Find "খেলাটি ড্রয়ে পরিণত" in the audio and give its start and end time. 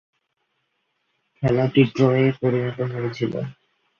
1.35-2.77